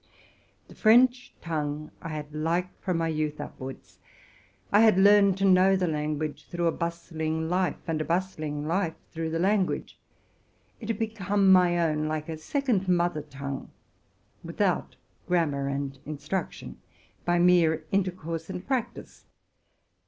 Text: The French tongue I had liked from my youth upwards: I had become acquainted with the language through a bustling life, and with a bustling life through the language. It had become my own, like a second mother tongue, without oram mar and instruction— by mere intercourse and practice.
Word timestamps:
The 0.67 0.73
French 0.73 1.31
tongue 1.41 1.91
I 2.01 2.09
had 2.09 2.33
liked 2.33 2.81
from 2.83 2.97
my 2.97 3.07
youth 3.07 3.39
upwards: 3.39 3.99
I 4.71 4.79
had 4.79 4.95
become 4.95 5.05
acquainted 5.15 5.55
with 5.55 5.79
the 5.79 5.85
language 5.89 6.47
through 6.49 6.65
a 6.65 6.71
bustling 6.71 7.47
life, 7.47 7.77
and 7.85 7.99
with 7.99 8.07
a 8.07 8.07
bustling 8.07 8.65
life 8.65 8.95
through 9.11 9.29
the 9.29 9.37
language. 9.37 9.99
It 10.79 10.87
had 10.89 10.97
become 10.97 11.51
my 11.51 11.77
own, 11.79 12.07
like 12.07 12.29
a 12.29 12.37
second 12.39 12.87
mother 12.89 13.21
tongue, 13.21 13.69
without 14.43 14.95
oram 15.29 15.51
mar 15.51 15.67
and 15.67 15.99
instruction— 16.07 16.81
by 17.23 17.37
mere 17.37 17.85
intercourse 17.91 18.49
and 18.49 18.65
practice. 18.65 19.25